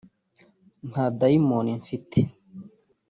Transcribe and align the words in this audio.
“Nta 0.89 1.05
Dayimoni 1.19 1.71
mfite 1.81 2.19